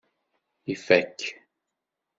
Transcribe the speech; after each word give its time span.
Ifak. 0.73 1.17